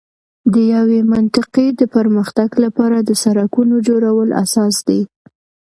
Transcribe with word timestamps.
د 0.53 0.55
یوې 0.73 0.99
منطقې 1.13 1.67
د 1.79 1.81
پر 1.93 2.05
مختګ 2.17 2.49
لپاره 2.63 2.97
د 3.01 3.11
سړکونو 3.23 3.75
جوړول 3.87 4.29
اساس 4.43 4.75
دی. 4.87 5.01